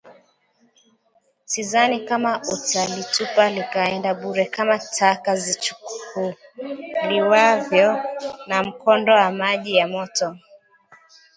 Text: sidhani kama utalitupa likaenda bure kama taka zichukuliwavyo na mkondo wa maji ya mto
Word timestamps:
sidhani 1.45 1.99
kama 2.07 2.33
utalitupa 2.53 3.43
likaenda 3.49 4.13
bure 4.13 4.45
kama 4.45 4.79
taka 4.79 5.35
zichukuliwavyo 5.35 7.99
na 8.47 8.63
mkondo 8.63 9.13
wa 9.15 9.31
maji 9.31 9.75
ya 9.75 9.87
mto 9.87 10.37